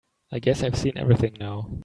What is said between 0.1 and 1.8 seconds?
I guess I've seen everything now.